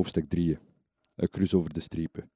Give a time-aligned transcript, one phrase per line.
[0.00, 0.58] Hoofdstuk 3.
[1.16, 2.30] Een cruise over de strepen.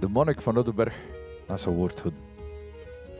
[0.00, 0.96] De monnik van Oudenberg
[1.48, 2.20] en zijn woordhoeden.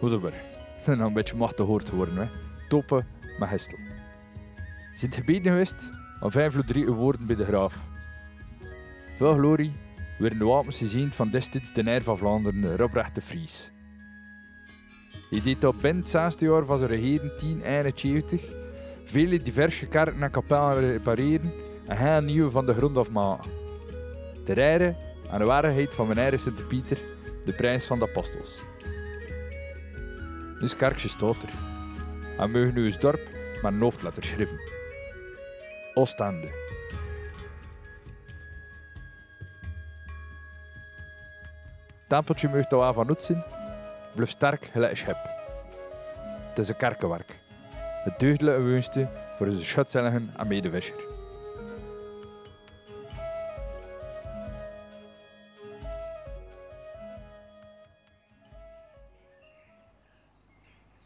[0.01, 0.43] Oudenberg.
[0.85, 2.27] Dat nou een beetje machtig hoort geworden, hè.
[2.69, 3.07] Toppen
[3.39, 3.79] met Hestel.
[4.95, 5.91] Zijn gebieden geweest
[6.21, 7.79] aan vijf of drie woorden bij de graaf.
[9.17, 9.73] Veel glorie
[10.19, 13.72] werden de wapens gezien van destijds de Heer van Vlaanderen, Robrecht de Vries.
[15.33, 18.43] Hij deed op het zesde jaar van zijn regering 1071
[19.05, 21.53] vele diverse kerken en kapellen repareren
[21.87, 23.51] en heel nieuwe van de grond afmaken.
[24.45, 24.95] Ter ere
[25.31, 26.99] aan de waarheid van mijn eigen Sint-Pieter,
[27.45, 28.63] de prijs van de apostels.
[30.59, 31.53] Dus kerkje staat er.
[32.39, 33.21] En mogen nu eens dorp
[33.63, 34.61] met een hoofdletter schrijven.
[35.95, 36.49] Oostende.
[42.07, 43.45] Tempeltje mag daar van uit zijn,
[44.15, 45.31] blijf sterk gelijk een schep.
[46.49, 47.41] Het is een kerkenwerk.
[48.05, 51.11] Het deugdelijke woonste voor onze schutzelligen en medewisser.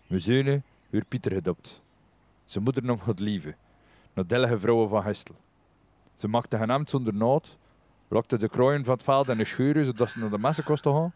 [0.07, 1.83] Mijn zonen werd Pieter gedopt.
[2.45, 3.55] Zijn moeder nam God lieve,
[4.13, 5.35] nog dellige vrouwen van Hestel.
[6.15, 7.57] Ze maakte geen ambt zonder nood,
[8.09, 10.93] lokte de krooien van het veld en de scheuren zodat ze naar de messen kosten
[10.93, 11.13] gaan,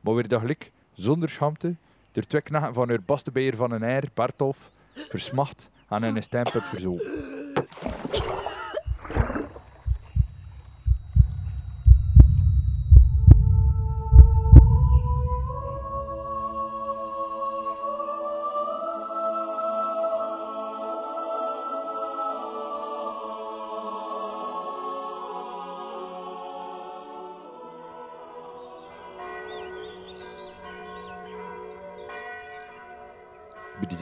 [0.00, 1.74] maar weer dagelijk, zonder schaamte,
[2.12, 2.42] door twee
[2.74, 5.70] van haar bastebeer van een eier, Bartolf, versmacht
[6.04, 7.33] in een stempel verzoek.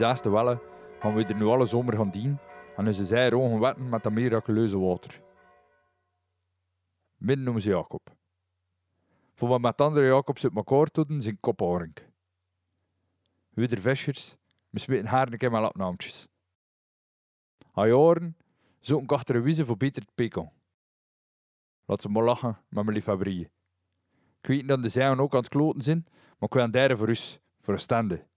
[0.03, 0.61] Zesde wellen
[0.99, 2.39] gaan we er nu alle zomer gaan dienen
[2.75, 5.21] en ze zij ogen wetten met dat miraculeuze water.
[7.17, 8.15] Min noemen ze Jacob.
[9.33, 12.09] Voor wat met andere Jacobs uit elkaar doen, zijn kop orank.
[13.49, 14.37] We de vissers,
[14.69, 16.27] we smeten haar een keer met lapnaampjes.
[17.71, 18.37] Al jaren
[18.79, 20.51] zoeken ik achter een wiezen voor Pieter te pikken.
[21.85, 23.49] Laat ze maar lachen met mijn liefhebberieën.
[24.41, 26.97] Ik weet dat de zeien ook aan het kloten zijn, maar ik wil een derde
[26.97, 28.31] voor us, voor een stande.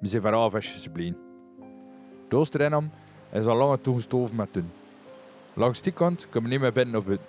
[0.00, 1.16] We zijn vooral visjes gebleven.
[2.28, 2.90] De Oosterenam
[3.32, 4.70] is al lang toegestoven met dun.
[5.54, 7.26] Langs die kant kunnen we niet meer binnen of buiten.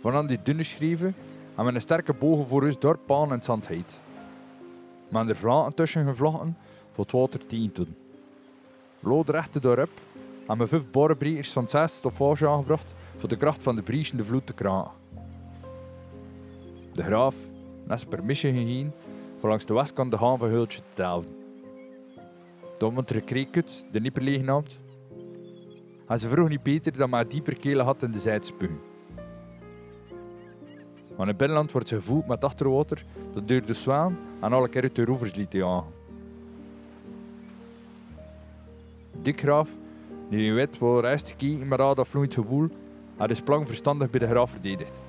[0.00, 1.14] Van die dunne schreven
[1.46, 4.00] hebben we een sterke bogen voor ons door paan en zandheid.
[5.08, 6.56] Maar er vlaken tussen gevlochten
[6.92, 7.96] voor het water tegen te doen.
[9.00, 9.90] Loodrechte dorp
[10.38, 14.16] hebben we vijf borenbrekers van zes stoffage aangebracht voor de kracht van de bries in
[14.16, 14.92] de vloed te kraken.
[16.92, 17.34] De graaf
[17.88, 18.94] heeft permissie gegeven
[19.38, 21.41] voor langs de westkant de haan van te delven.
[22.82, 24.78] Domont Rekreekut, de Nipperlee genaamd.
[26.06, 28.80] En ze vroeg niet beter dan maar dieper kelen had in de zijdspugen.
[31.08, 34.68] Maar in het binnenland wordt ze gevoeld met achterwater dat door de zwaan en alle
[34.68, 35.92] keer uit de rovers liet jagen.
[39.22, 39.70] Dick Graaf,
[40.30, 42.68] die niet weet waar reist gekeken maar al dat vloeiend gewoel,
[43.16, 45.00] had de splang verstandig bij de graaf verdedigd.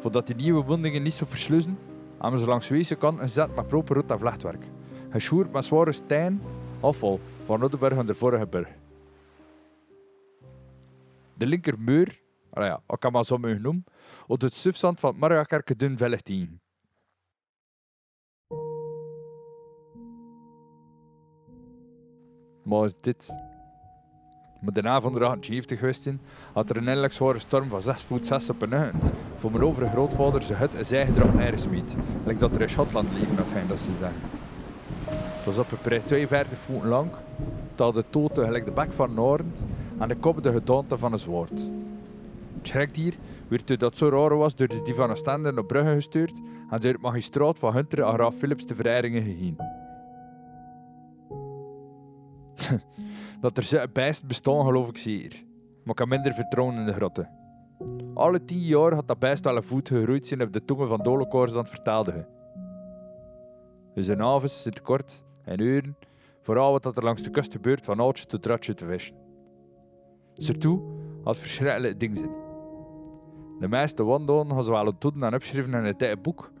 [0.00, 1.78] Voordat die nieuwe wondingen niet zo versluizen,
[2.18, 4.64] hebben ze langs deze kant gezet met proper en vlechtwerk
[5.10, 6.42] geschoerd met zware steen,
[6.80, 8.68] afval van Oudenberg en de vorige berg.
[11.36, 13.84] De linkermuur, ah ik kan maar zo noemen,
[14.26, 16.20] op het stufzand van het Mariakerke dun vellig.
[22.64, 23.28] Maar is dit?
[24.60, 26.08] Met de avond er 78 geweest
[26.52, 29.10] had er een eindelijk zware storm van 6 voet 6 op een nacht.
[29.38, 31.94] Voor mijn overige grootvader zijn hut en zij gedrag neersmiet.
[32.24, 34.39] Lijkt dat er in Schotland liggen, dat dat ze zeggen.
[35.44, 37.10] Was op een prijs 52 voeten lang,
[37.74, 39.62] dat de toten gelijk de bek van Noord
[39.98, 41.50] en de kop de gedaante van een zwaard.
[41.50, 43.14] Het schrekdier
[43.48, 46.40] werd dat zo raar was door de die van naar Brugge gestuurd
[46.70, 49.56] en door het magistraat van Hunter aan graaf Philips te verijringen gegaan.
[53.40, 55.44] dat er ze bijst bestaan geloof ik zeer,
[55.84, 57.30] maar ik heb minder vertrouwen in de grotten.
[58.14, 61.02] Alle tien jaar had dat bijst al een voet gegroeid zijn op de tongen van
[61.02, 62.26] Dolokoors dan het vertelde.
[63.94, 65.96] Zijn avonds zit kort en uren,
[66.42, 69.16] vooral wat er langs de kust gebeurt van oudje tot ratje te vissen.
[70.34, 70.82] Zertoe
[71.24, 72.34] had verschrikkelijke dingen zijn.
[73.58, 76.52] De meeste wandelen gaan ze wel ontdoen en opschrijven in het dikke boek,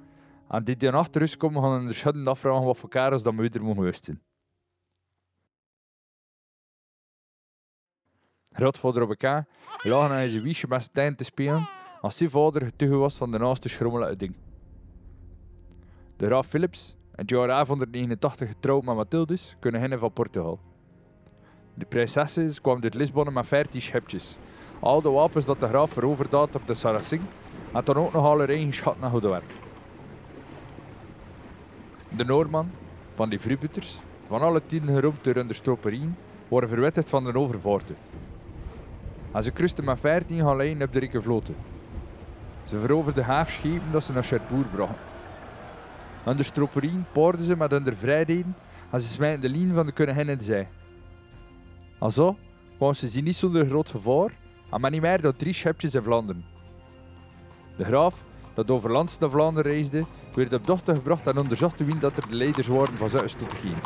[0.48, 3.62] en die die achter ons komen gaan de schudden afvragen wat voor karels dat weer
[3.62, 4.22] mogen wisten.
[8.52, 9.46] Grootvader op elkaar
[9.82, 11.68] lagen aan zijn wiesje met tijd te spelen
[12.00, 14.34] als zijn vader getuige was van de naaste schrommelijke ding.
[16.16, 20.58] De graaf Philips, het jaar 1189 getrouwd met Mathildes, kunnen van Portugal.
[21.74, 24.38] De prinsessen kwamen uit Lisbon met 14 schepjes.
[24.78, 27.28] Al de wapens dat de graaf veroverd had op de Saracen,
[27.72, 29.40] had dan ook nog al hun eigen schat naar goede.
[32.16, 32.70] De Noorman,
[33.14, 36.16] van die vrijbutters, van alle tien geroemd door de stroperien,
[36.48, 37.96] worden verwittigd van de overvaarten.
[39.32, 41.56] En ze kruisten met 14 galeien op de rijke vloten.
[42.64, 45.19] Ze veroverden haafschepen dat ze naar Cherbourg brachten.
[46.24, 48.56] Aan de stroperien poorden ze met hun vrijheden
[48.90, 50.66] en ze smijten de lijn van de koningin in de zee.
[52.00, 52.36] En zo
[52.76, 54.30] kwamen ze zien niet zonder groot gevaar
[54.70, 56.44] en maar niet meer dan drie schepjes in Vlaanderen.
[57.76, 58.14] De graaf,
[58.54, 62.28] dat over lands naar Vlaanderen reisde, werd op dochter gebracht en onderzocht wie dat er
[62.28, 63.80] de leiders waren van Zuid tot gaan.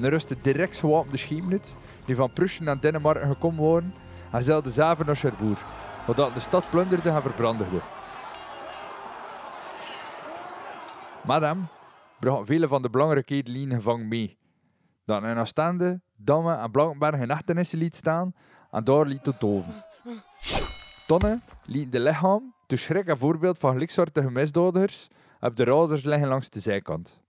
[0.00, 1.60] Er rustte direct gewapende schepen
[2.04, 3.94] die van Prussen naar Denemarken gekomen waren
[4.30, 5.62] en zeilden zaven naar Cherbourg,
[6.06, 7.22] wat de stad plunderde en
[11.26, 11.60] Madame
[12.20, 14.38] bracht vele van de belangrijke lijnen gevangen mee,
[15.04, 18.34] dat in Oostende, Damme en Blankenberg in echtenissen liet staan
[18.70, 19.84] en daar liet toven.
[21.06, 25.08] Tonnen liet de lichaam, te schrik en voorbeeld van gelijksoortige misdadigers,
[25.40, 27.20] op de raders liggen langs de zijkant.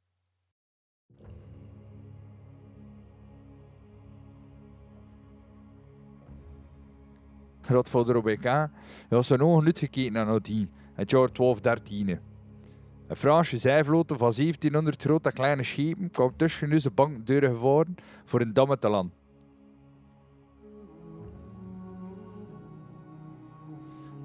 [7.62, 8.70] Grootvader OBK
[9.10, 12.33] was zijn ogen uitgekeken naar Nadine, het jaar 1213.
[13.08, 17.96] Een Franse zijvloot van 1700 grote kleine schepen kwam tussen onze bankdeuren gevaren
[18.26, 19.14] voor een damme te land.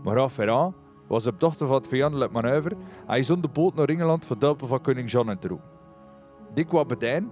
[0.03, 0.73] Maar graaf
[1.07, 4.39] was op dochter van het vijandelijk manoeuvre en hij zond de boot naar Engeland voor
[4.39, 5.71] de van koning John te roepen.
[6.55, 7.31] Die kwam bedijn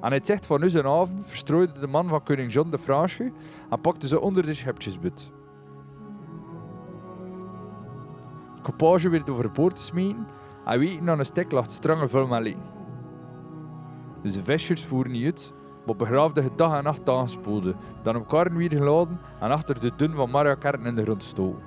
[0.00, 3.32] aan het zicht van onze avond verstrooide de man van koning John de Franse
[3.70, 5.30] en pakte ze onder de schepjesbut.
[8.54, 10.26] De coupage werd overboord gesmeten
[10.64, 12.08] en weten aan een stek lag strange
[14.22, 15.52] Dus de visjes voeren niet uit,
[15.86, 20.30] maar begraafden dag en nacht aangespoelde, dan karren weer geladen en achter de dun van
[20.30, 21.62] Maria in de grond stoken.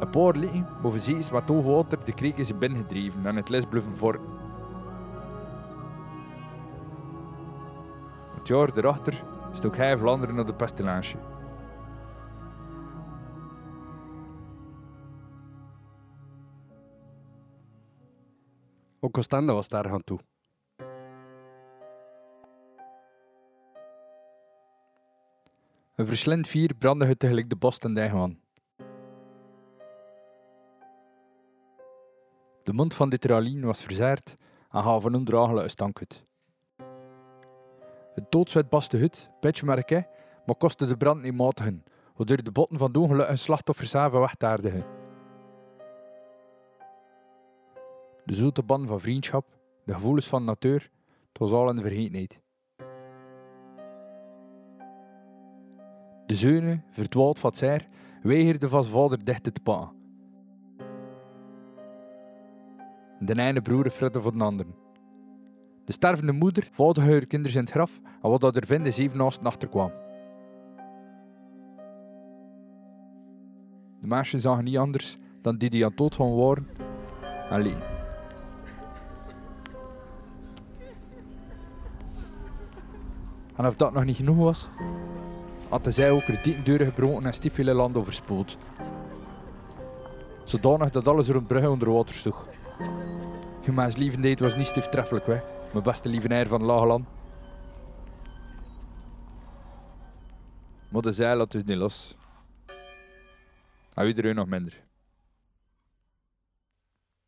[0.00, 3.64] Een paar liggen boven zees met hoog water de kreek is binnengedreven en het les
[3.64, 4.20] bluffen voor.
[8.34, 11.16] Het jaar erachter stok hij Vlaanderen naar de pestilence.
[19.04, 20.18] Ook Oostende was daar aan toe.
[25.96, 28.40] Een verslind vier brandde het tegelijk de bos ten aan.
[32.62, 34.36] De mond van dit ralien was verzaard
[34.70, 36.24] en gaf een ondraaglijke stank uit.
[38.14, 39.30] Het doodzwet baste hut,
[39.62, 39.90] merk
[40.46, 41.84] maar kostte de brand niet matigen,
[42.16, 45.01] waardoor de botten van de ongelukkige slachtoffers even wegtaardigen.
[48.32, 49.46] De zoete band van vriendschap,
[49.84, 50.90] de gevoelens van natuur,
[51.28, 52.40] het was al in de vergetenheid.
[56.26, 57.88] De zeunen, verdwaald van zeer,
[58.22, 59.90] weigerde van zijn vader dicht te pakken.
[63.20, 64.74] De ene broer frutte voor de anderen.
[65.84, 69.18] De stervende moeder vouwde haar kinderen in het graf en wat dat er vinden zeven
[69.18, 69.92] naast achterkwam.
[74.00, 76.68] De meisjes zagen niet anders dan die die aan dood van waren
[77.50, 77.91] alleen.
[83.56, 84.68] En of dat nog niet genoeg was,
[85.68, 88.56] hadden zij ook er deuren gebroken en stiefvele land overspoeld.
[90.44, 92.46] Zodanig dat alles rond Brugge onder water sloeg.
[93.62, 95.40] Huma's lievendheid was niet stieftreffelijk, hè.
[95.72, 97.06] mijn beste lievenaar van Lageland.
[100.88, 102.16] Maar de zeil had dus niet los.
[103.94, 104.84] En iedereen nog minder.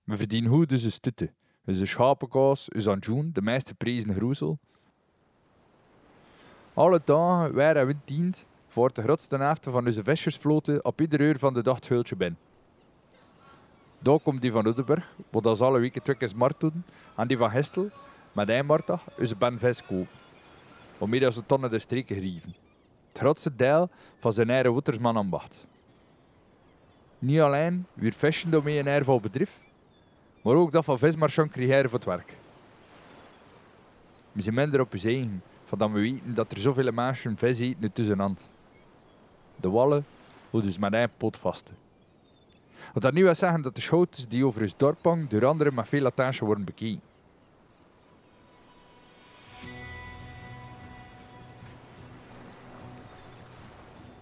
[0.04, 1.32] We verdienen goed dus een stutte.
[1.64, 4.58] Dus een schapenkaas, een anjoen, de meeste prijzen groezel.
[6.74, 11.38] Alle dagen waren we dient voor de grootste helft van onze vissersvloten op ieder uur
[11.38, 12.38] van de dag het hultje binnen.
[13.98, 16.84] Daar komt die van Udenburg, wat dat alle weken twee keer smart doen,
[17.16, 17.90] en die van Hestel,
[18.32, 20.08] met Eimbartag, onze ben vis kopen.
[20.98, 22.54] Waarmee ze tonnen de streken grieven.
[23.08, 23.88] Het grootste deel
[24.18, 25.66] van zijn eigen woetersman ambacht.
[27.18, 29.60] Niet alleen weer vissen door een ervol bedrijf,
[30.42, 32.36] maar ook dat van vismarchand creëren voor het werk.
[34.32, 35.42] We zijn minder op je eigen
[35.78, 38.50] dan we weten dat er zoveel mensen vis eten tussenhand.
[39.56, 40.04] De wallen
[40.50, 41.72] houden dus maar één pot vast.
[42.92, 45.74] Wat dat nu wil zeggen dat de schotels die over het dorp de door anderen
[45.86, 47.00] veel attentie worden bekeken.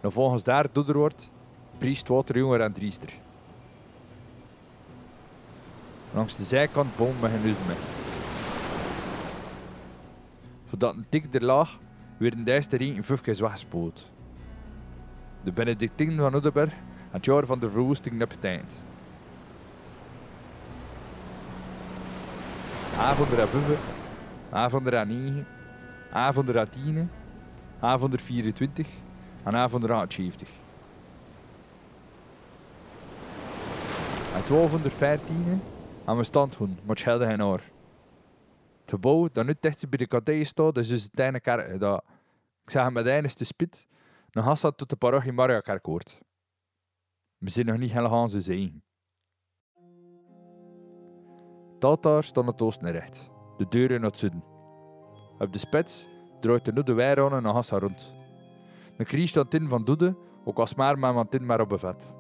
[0.01, 1.31] En volgens daar doeder wordt
[1.79, 3.13] priest Water Jonger en Driester.
[6.15, 8.02] Langs de zijkant bomen we geen.
[10.73, 11.79] Voordat een dik er
[12.17, 14.11] werden deze regen vijf keer weggespoeld.
[15.45, 16.73] De Benedictinen van Oudenberg
[17.11, 18.83] het jaar van de verwoesting net betekend.
[22.99, 23.79] Avonden à 5,
[24.51, 25.47] avonden à 9,
[26.13, 27.11] avonden à 10,
[27.81, 28.89] avonden 24
[29.43, 30.49] en avonden à 70.
[34.35, 35.63] En 1214
[36.05, 37.72] aan mijn standhoen, maar het schelde geen oor.
[38.93, 42.05] Gebouw dat nu dicht bij de kadee staat, is dus het kleine kerk dat,
[42.63, 43.87] ik zeg met eines te spit,
[44.31, 46.21] een hassa tot de parochie Mariakerk hoort.
[47.39, 48.83] We zijn nog niet helemaal zo zijn.
[51.75, 54.45] Het altaar staat naar het oosten recht, de deuren naar het zuiden.
[55.39, 56.07] Op de spits
[56.41, 58.13] draait de nude weirane naar hassa rond.
[58.97, 62.15] De krieg in van Doede, ook als maar maar tin maar op bevet.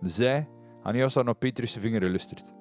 [0.00, 0.48] De zij
[0.82, 2.57] aan Jossa naar Petrus' vingeren lustert.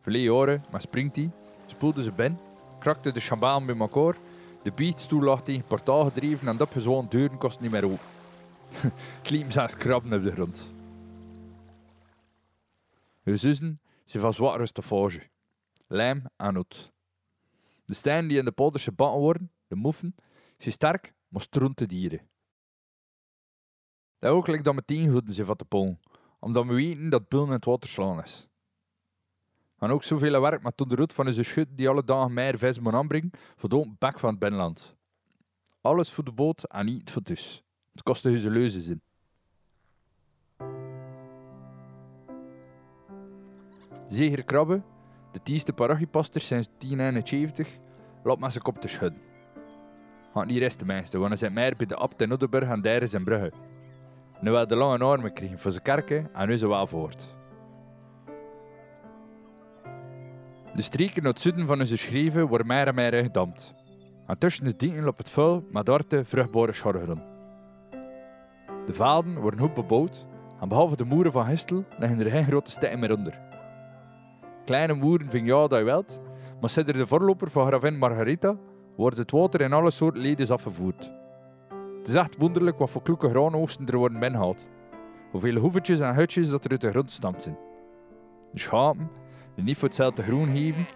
[0.00, 1.30] Verleden maar springt hij,
[1.66, 2.38] spoelde ze ben,
[2.78, 4.16] krakte de chambaan bij elkaar,
[4.62, 8.06] de biechtstoel lag tegen het portaal gedreven en dat gezwoon deuren kost niet meer open.
[9.18, 10.72] het liep zelfs op de grond.
[13.24, 15.28] Uw zussen zijn van zware stafage,
[15.86, 16.64] lijm en.
[17.84, 20.14] De stenen die in de polderse bakken worden, de moefen,
[20.58, 22.28] zijn sterk, maar stroente dieren.
[24.18, 25.98] Dat ook lijkt dat meteen goed zijn van de pool,
[26.38, 28.49] omdat we weten dat bullen in het water slaan is.
[29.80, 32.78] En ook zoveel werk met de route van onze schut die alle dagen meer vis
[32.78, 34.96] moet aanbrengen de bek van het binnenland.
[35.80, 37.62] Alles voor de boot en niet voor thuis.
[37.92, 39.00] Het kostte hun leuze zin.
[44.08, 44.82] Zeger Krabbe,
[45.32, 47.78] de tiende parochiepaster sinds 1071,
[48.22, 49.20] loopt met zijn kop te schudden.
[50.32, 52.82] Gaat niet rest de meeste, want hij zit meer bij de abt in Oudenburg en
[52.82, 53.52] daar is in Brugge.
[54.40, 57.38] Nu wel de lange armen kregen voor zijn kerken en nu ze wel voort.
[60.80, 63.74] De streken naar het zuiden van onze schreven worden meer en meer gedampt.
[64.26, 67.22] En tussen de dienen op het vuil met dorte vruchtbare schorgeren.
[68.86, 70.26] De velden worden goed bebouwd
[70.60, 73.40] en behalve de moeren van Histel liggen er geen grote steden meer onder.
[74.64, 76.20] Kleine moeren vind ja dat je wilt,
[76.60, 78.56] maar sinds de voorloper van gravin Margarita
[78.96, 81.10] wordt het water in alle soorten ledens afgevoerd.
[81.98, 84.66] Het is echt wonderlijk wat voor kloeke graanoogsten er worden binnengehaald.
[85.30, 87.58] Hoeveel hoevetjes en hutjes dat er uit de grond stampt zijn.
[88.52, 89.10] De schapen,
[89.54, 90.86] die niet voor hetzelfde groen geven,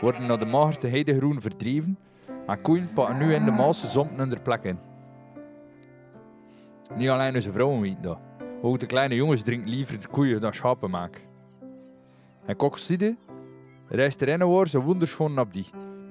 [0.00, 1.98] worden naar de magerste heidegroen verdreven
[2.46, 4.78] en koeien pakken nu in de Maalse zompen hun plek in.
[6.96, 8.18] Niet alleen onze vrouwen weten dat.
[8.62, 11.20] Ook de kleine jongens drinken liever de koeien dan schapen maken.
[12.44, 13.16] En Kokside
[13.88, 15.66] reist er een een wonderschoon op die,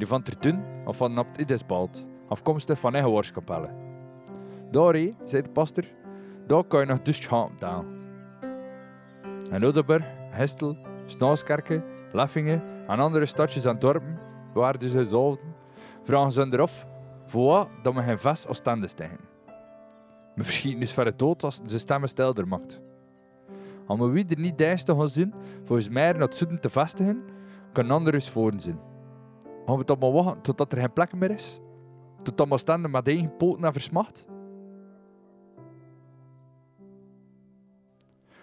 [0.07, 3.75] van Tertun of van Napt Idesbald, afkomstig van eigen woordskapellen.
[4.71, 5.83] Daar, zei de pastor,
[6.47, 7.85] daar kan je nog dus schapen taal.
[9.51, 14.19] En Oudenburg, Hestel, Snaaskerken, Leffingen en andere stadjes en dorpen
[14.53, 15.41] waar ze hetzelfde,
[16.03, 16.85] vragen ze eraf
[17.25, 19.19] voor dat men geen vast Oostende stijgen.
[20.35, 22.81] Me verschieten is verre dood als ze stemmen stelder maakt.
[23.85, 25.33] Als we wie er niet duist te gaan zien,
[25.63, 27.23] volgens mij naar het zuiden te vestigen,
[27.71, 28.79] kan ander eens voor zijn.
[29.65, 31.59] Gaan we toch maar wachten totdat er geen plek meer is?
[32.17, 34.25] Totdat we standen met eigen poten naar versmacht?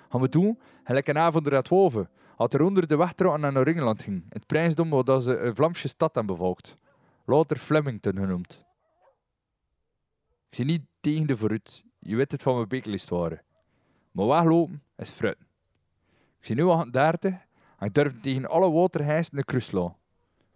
[0.08, 2.08] Gaan we doen, gelijk een avond eruit woven,
[2.40, 5.88] had er onder de weg naar naar Engeland ging, het prijsdom waar ze een Vlamse
[5.88, 6.76] stad hebben bevolkt,
[7.24, 8.64] later Flemington genoemd.
[10.48, 13.42] Ik zie niet tegen de vooruit, je weet het van mijn beeklist waren.
[14.12, 15.36] Maar weglopen is fruit.
[16.38, 17.32] Ik zie nu al 30
[17.78, 19.96] en ik durf tegen alle waterhijsten de krus slaan.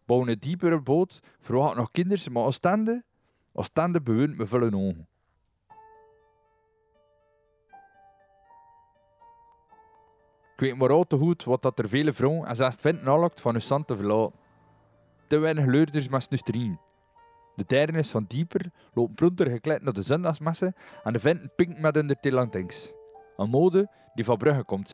[0.05, 2.55] Bouwen een diepere boot, verwacht nog kinderen, maar als
[3.67, 5.09] stande bewoont me vullen ogen.
[10.55, 13.41] Ik weet maar al te goed wat dat er vele vrouwen en zelfs vindt nalokt
[13.41, 14.39] van hun stand te verlaten.
[15.27, 16.79] Te weinig leurders met snusterien.
[17.55, 21.95] De tijden van dieper lopen pronter gekleed naar de zondagsmessen en de venten pinken met
[21.95, 22.93] hun telantings.
[23.37, 24.93] Een mode die van Brugge komt.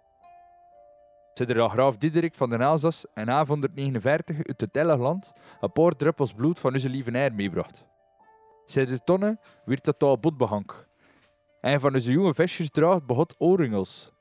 [1.32, 5.96] Zit er graaf Diederik van den Elzas in 1149 uit het heilige land een paar
[5.96, 7.84] druppels bloed van onze lieve neer meebracht.
[8.66, 10.88] Zij de tonnen werd dat al botbehank.
[11.60, 14.12] Een van onze jonge visjes draagt behot oorringels.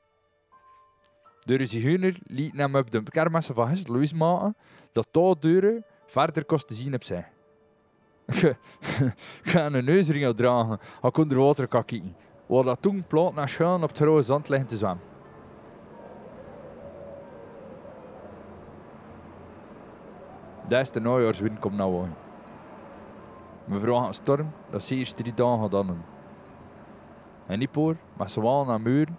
[1.58, 4.56] De zigeuner liet hem op de kermessen van Hest Louis maken
[4.92, 7.28] dat touw deuren verder kost te zien op zij.
[9.42, 12.16] Ik ga een neusringel dragen, ik onder water kan kijken.
[12.46, 15.04] Waar dat toen plat naar schuin op het rode zand liggen te zwemmen.
[20.66, 22.16] Deze najaarswind komt nou aan.
[23.68, 26.04] Vragen een storm dat ze eerst drie dagen gaat aan.
[27.46, 29.18] En niet voor, maar zwaan en muren,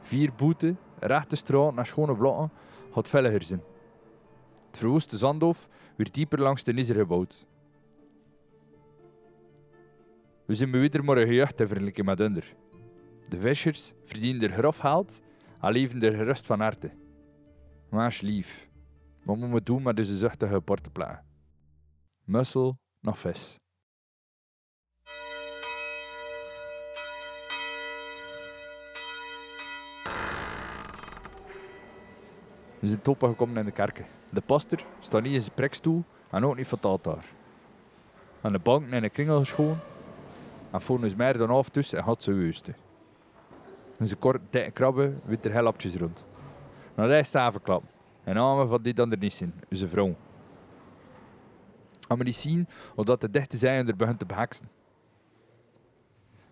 [0.00, 2.50] vier boeten rechte straat naar schone blokken
[2.92, 3.62] gaat veiliger zijn.
[4.66, 7.46] Het verwoeste zandhof werd dieper langs de Nizer gebouwd.
[10.44, 12.18] We zijn weer maar een jeugd te vergelijken met.
[13.28, 15.22] De vissers verdienen er grof geld
[15.60, 16.90] en leven er gerust van harte.
[17.88, 18.68] Maar lief.
[19.24, 21.24] Wat moet we doen met deze zuchtige portepla?
[22.24, 23.60] Mussel nog vis.
[32.82, 34.04] We zijn toppen gekomen in de kerken.
[34.32, 37.24] De pastor staat niet in zijn prekstoel en ook niet van het altaar.
[38.40, 39.78] Aan de banken in een kringel geschoon
[40.70, 42.76] en is meer dan half tussen en had ze weusten.
[43.98, 46.24] En ze kort dikke krabben wit er helapjes rond.
[46.94, 47.82] Nou, dat is stavenklap.
[48.24, 50.16] En namen van die dan er niet zijn, zijn vrouw.
[52.08, 54.68] Gaan we zien omdat de dichte zijn er begint te beheksen.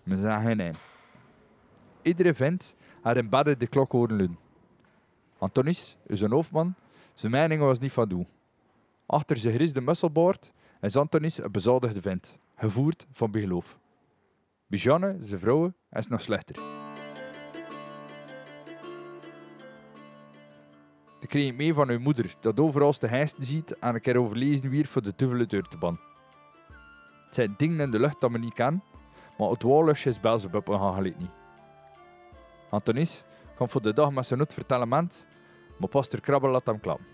[0.02, 0.72] We zagen nee.
[2.02, 4.38] Iedere vent had in bedden de klok horen luiden.
[5.40, 6.74] Antonis, zijn hoofdman,
[7.14, 8.26] zijn mening was niet van doen.
[9.06, 13.78] Achter zijn grisde musselboord is Antonis een bezadigde vent, gevoerd van begeloof.
[14.66, 16.56] Bijanne, zijn vrouw, is nog slechter.
[21.20, 24.70] Ik kreeg mee van uw moeder dat overal de heisten ziet en een keer overlezen
[24.70, 25.98] weer voor de duivele deur te ban.
[27.24, 28.82] Het zijn dingen in de lucht dat men niet kan,
[29.38, 31.30] maar het wallusje is Belzebub en gaan niet.
[32.70, 33.24] Antonis
[33.60, 35.26] komt voor de dag met zijn nood vertellen ment,
[35.76, 37.06] maar pastor Krabbel laat hem klappen.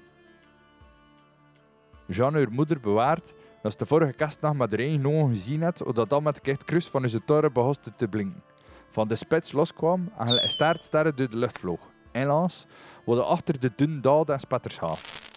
[2.06, 5.82] Jeanne, haar moeder, bewaart dat ze de vorige kerstnacht met haar eigen ogen gezien had
[5.92, 8.42] dat met de kruis van zijn toren begon te blinken.
[8.90, 11.90] Van de spits loskwam en een staartsterren door de lucht vloog.
[12.12, 12.66] Helaas
[13.04, 15.30] worden achter de dunne daden en spetters gaaf.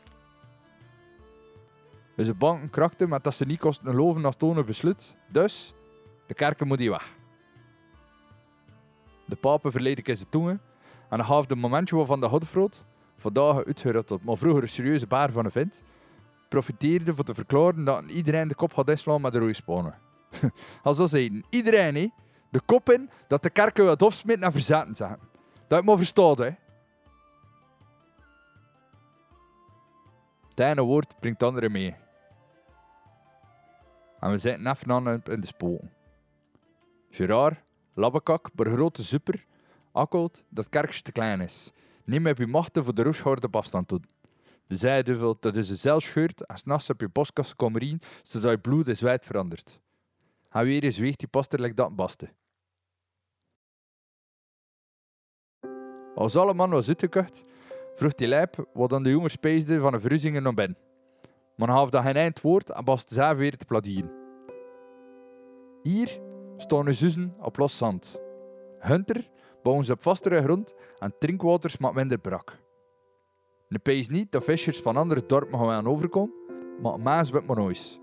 [2.18, 5.16] Onze banken krakten met dat ze niet kosten geloven als tonen besluit.
[5.28, 5.74] Dus,
[6.26, 7.16] de kerken moet die weg.
[9.26, 10.62] De papen verleden keer zijn tongen
[11.10, 12.84] en gaf de momentje waarvan de Godfroot,
[13.18, 15.82] vandaag uitgerotteld, maar vroeger een serieuze baar van een vent,
[16.50, 19.98] profiteerde voor te verklaren dat iedereen de kop had inslaan met de rode spanen.
[20.84, 22.10] Als dat zeiden, iedereen he,
[22.50, 25.18] de kop in dat de kerken wat afsmitten en verzetten zijn.
[25.68, 26.52] Dat moet verstaan, hè.
[30.50, 31.96] Het ene woord brengt het andere mee.
[34.20, 35.92] En we zitten even in de spoken.
[37.10, 37.60] Gerard,
[37.94, 39.46] labbekak, maar grote super,
[39.92, 41.72] akkelt dat kerkje te klein is.
[42.04, 44.10] Neem heb je machten voor de roeshoorde op afstand te doen.
[44.68, 48.52] De zijduvel dat is een zeil scheurt en s'nachts op je boskas komen in, zodat
[48.52, 49.80] je bloed in zwijt verandert.
[50.50, 52.30] En weer eens weegt die poster like dat baste.
[56.16, 57.44] Als alle man was uitgekocht,
[57.96, 60.78] vroeg die lijp wat dan de jongen speesde van een verruzzingen naar ben.
[61.56, 64.12] Maar gaf dat geen eind woord en baste zij weer te pladieren.
[65.84, 66.20] Hier
[66.58, 68.20] staan de zussen op los zand.
[68.80, 69.30] Hunter
[69.64, 72.60] bouwen ze op vastere grond en drinkwater smaakt minder brak.
[73.68, 76.34] De pees niet dat visjes van andere dorpen gaan aan overkomen,
[76.82, 78.00] maar maas met nooit.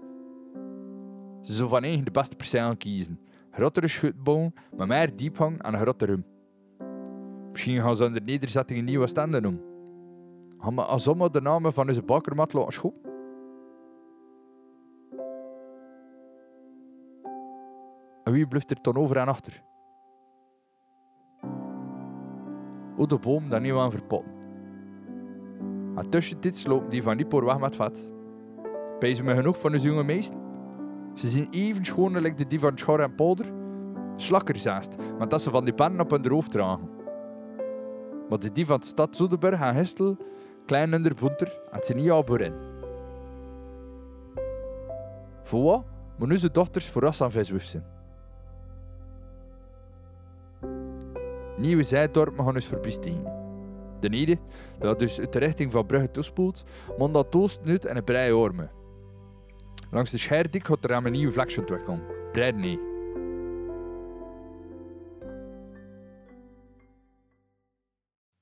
[1.42, 3.20] Ze zullen van eigen de beste perceel kiezen.
[3.50, 6.24] Grottere schutbouwen met meer diepgang en grotere rum.
[7.50, 9.60] Misschien gaan ze onder nederzettingen nieuwe standen doen.
[10.58, 12.94] Gaan we als allemaal de namen van onze bakkermat laten schoon?
[18.24, 19.62] En wie blijft er dan over en achter?
[22.96, 24.32] Hoe de boom daar niet aan verpotten.
[25.96, 28.10] En tussentijds lopen die van Nippor weg met vet.
[28.98, 30.38] Pijzen me genoeg van onze jonge meesten?
[31.14, 33.46] Ze zien even schoon als de die van Schor en Polder.
[34.16, 36.88] Slakkerzaast, want dat ze van die pannen op hun hoofd dragen.
[38.28, 40.16] Maar de die van de stad Zoedenburg en Histel,
[40.66, 42.54] klein en bunter, en ze niet al in.
[45.42, 45.84] Voor wat?
[46.18, 47.95] Maar nu zijn dochters voor aan viswuf zijn.
[51.56, 53.44] Nieuwe zijdorpen gaan dus verpristeren.
[54.00, 54.38] De ene,
[54.78, 56.64] dat dus uit de richting van Brugge toespoelt,
[56.98, 58.70] mond dat toost nu en een brei orme.
[59.90, 62.02] Langs de Scheiderdik gaat er aan een nieuwe vlakje ontwikkelen.
[62.32, 62.80] Brei nee.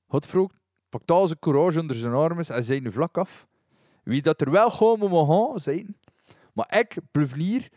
[0.07, 0.51] God vroeg,
[0.89, 3.47] pakt al zijn courage onder zijn armen en zei nu vlak af.
[4.03, 5.97] Wie dat er wel gewoon moet gaan, zijn.
[6.53, 7.69] Maar ik blijf hier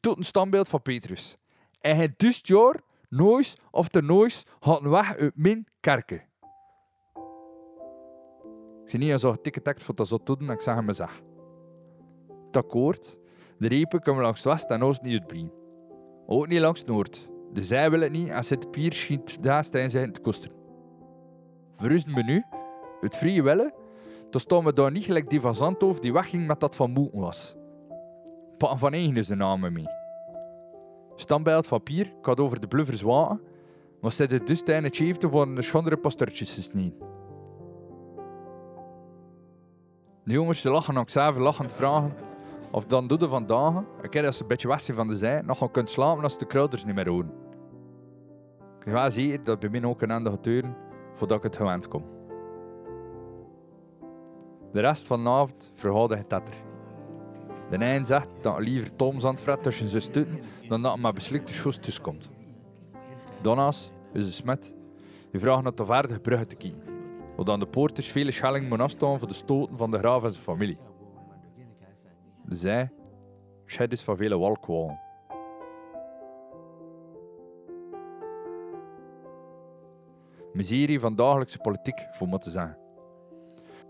[0.00, 1.36] tot een standbeeld van Petrus.
[1.80, 2.80] En hij dus jaar,
[3.16, 6.22] nooit of de nooit, gaat weg uit mijn kerken.
[8.84, 11.22] Ik zie niet als een tikketakt voor dat zo doen, ik zeg hem zeg.
[12.46, 13.18] Het akkoord,
[13.58, 15.52] de repen komen langs west en oost niet uitbrengen.
[16.26, 17.28] Ook niet langs noord.
[17.52, 20.50] De zij willen het niet en zit pier schiet daar zijn te kosten.
[21.74, 22.44] Verrusten we nu,
[23.00, 23.74] het vrije willen,
[24.30, 27.20] dan staan we daar niet gelijk die van Zandhoofd die wegging met dat van Moeten
[27.20, 27.56] was.
[28.58, 29.95] Pakken van eigen is de naam mee.
[31.16, 33.40] Stambeeld van Pier gaat over de bluffers water,
[34.00, 36.94] maar ze dus de dusdanig heeft worden de schondere postertjes niet.
[40.24, 42.14] De jongens lachen ook zelf lachend vragen
[42.70, 45.40] of dan doe je vandaag, een keer als ze een beetje weg van de zij,
[45.40, 47.32] nog kunnen kunt slapen als de kruiders niet meer horen.
[48.80, 50.76] Ik waar zie zeker dat bij mij ook een einde gaat duren
[51.12, 52.04] voordat ik het gewend kom.
[54.72, 56.54] De rest van de avond verhoudt het tetter.
[57.70, 61.52] De een zegt dat liever Toms aan tussen zijn stutten dan dat hij met beslikte
[61.52, 62.30] schoes tussenkomt.
[63.42, 64.74] Donna's, is de smet,
[65.30, 66.82] die vraagt naar de vaardige bruggen te kijken,
[67.44, 70.44] dan de poorters vele schellingen moeten afstaan voor de stoten van de graaf en zijn
[70.44, 70.78] familie.
[72.48, 72.90] Zij,
[73.66, 75.00] scheid is van vele walkwallen.
[80.52, 82.85] Miserie van dagelijkse politiek, voor moeten zeggen.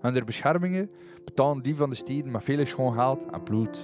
[0.06, 0.90] En de beschermingen
[1.24, 3.76] betalen die van de steden met veel schoon geld en bloed.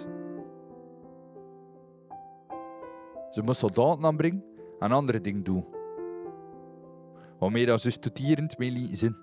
[3.30, 4.44] Ze moeten soldaten aanbrengen
[4.78, 5.64] en andere dingen doen.
[7.38, 9.16] Waarmee dat ze studierend mee lieten zien.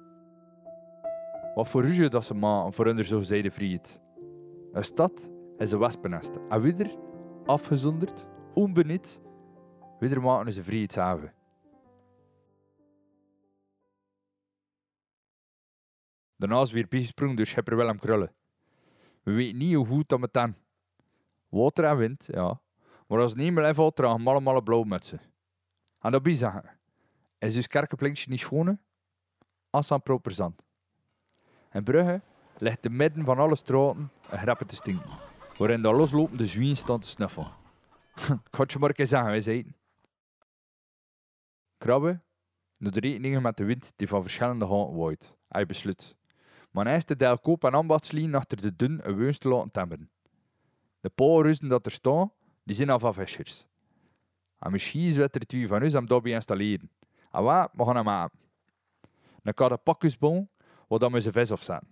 [1.56, 3.04] Wat voor ruzie dat ze maken voor hun
[3.52, 4.02] vrijheid.
[4.72, 6.32] Een stad is een wespennest.
[6.50, 6.96] En weer,
[7.46, 9.22] afgezonderd, onbenut,
[10.00, 11.39] weer maken ze vrijheidshaven.
[16.40, 18.34] Daarna is weer bijgesprongen door schipper Willem Krullen.
[19.24, 20.56] We weten niet hoe goed dat met dan.
[21.50, 22.62] Water en wind, ja.
[23.08, 25.22] Maar als het niet meer valt, dragen we allemaal blauw mutsen.
[26.00, 26.28] En dat.
[27.38, 28.80] Is dus kerkenplinkje niet schoon?
[29.70, 30.64] Als aan proper zand.
[31.70, 32.22] En Brugge
[32.58, 35.10] ligt te midden van alle straten een grappen te stinken.
[35.58, 37.52] Waarin de loslopende zwien staan te snuffelen.
[38.52, 39.76] Ik had je maar een keer zeggen, wij zeiden.
[41.78, 42.24] Krabben,
[42.78, 45.38] door de rekeningen met de wind die van verschillende houten waait.
[45.48, 46.18] Hij besluit.
[46.72, 50.10] Maar hij is de deel koop en ambachtslien achter de dun een weus te laten.
[51.00, 52.32] De poorruzen dat er staan,
[52.64, 53.68] die zijn al van vissers.
[54.60, 56.90] En misschien is er twee van ons hem daarbij installeren.
[57.32, 58.30] En wat, we gaan hem aan.
[59.44, 60.50] Dan kan de pakjesboom,
[60.88, 61.90] waar dan we zijn vis afzetten.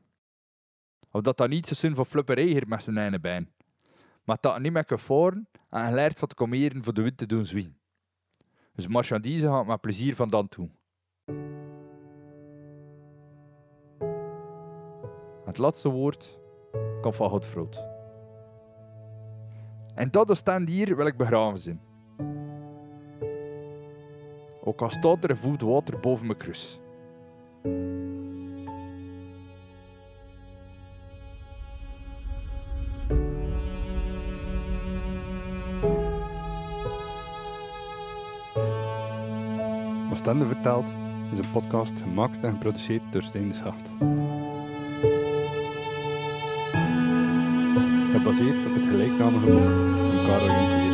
[1.12, 3.52] Of dat dat niet zo zin voor flupperij hier met zijn ene been.
[4.24, 7.26] Maar dat niet meer kan voeren en geleerd van te komeren voor de wind te
[7.26, 7.78] doen zwien.
[8.74, 10.70] Dus marchandise gaat met plezier van dan toe.
[15.58, 16.40] Het laatste woord
[17.02, 17.84] komt van Godfroot.
[19.96, 21.82] En dat stand hier wil ik begraven zijn.
[24.64, 26.80] Ook al staat er water boven mijn kruis.
[40.12, 40.94] Oostende vertelt
[41.32, 43.90] is een podcast gemaakt en geproduceerd door Steen de.
[48.18, 50.87] Gebaseerd op het gelijknamige boek van Karel Jonker